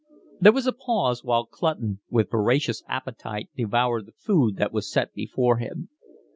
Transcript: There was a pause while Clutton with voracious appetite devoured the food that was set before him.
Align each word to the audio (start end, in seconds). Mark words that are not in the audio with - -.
There 0.39 0.51
was 0.51 0.65
a 0.65 0.73
pause 0.73 1.23
while 1.23 1.45
Clutton 1.45 1.99
with 2.09 2.31
voracious 2.31 2.81
appetite 2.87 3.49
devoured 3.55 4.07
the 4.07 4.13
food 4.13 4.55
that 4.55 4.73
was 4.73 4.91
set 4.91 5.13
before 5.13 5.57
him. 5.57 5.89